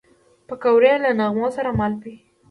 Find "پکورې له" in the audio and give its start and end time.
0.47-1.09